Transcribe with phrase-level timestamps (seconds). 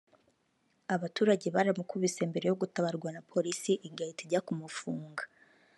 [0.95, 5.23] abaturage baramukubise mbere yo gutabarwa na Polisi igahita ijya kumufunga